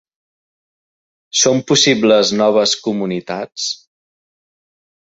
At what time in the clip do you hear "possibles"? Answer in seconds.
1.73-2.33